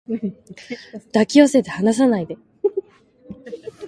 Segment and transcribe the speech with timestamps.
[1.13, 2.35] 抱き寄せて離さないで